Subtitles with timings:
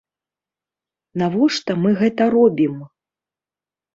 [1.23, 2.75] Навошта мы гэта робім?